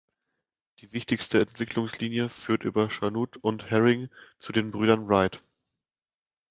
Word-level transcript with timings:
Die 0.79 0.93
wichtigste 0.93 1.39
Entwicklungslinie 1.41 2.29
führt 2.29 2.63
über 2.63 2.89
Chanute 2.89 3.37
und 3.39 3.69
Herring 3.69 4.09
zu 4.39 4.51
den 4.51 4.71
Brüdern 4.71 5.07
Wright. 5.07 5.43